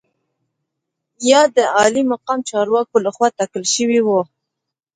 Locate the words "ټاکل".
3.37-3.63